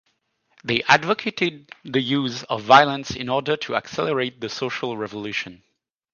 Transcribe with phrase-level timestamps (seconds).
[0.63, 5.61] They advocated the use of violence in order to accelerate the social revolution.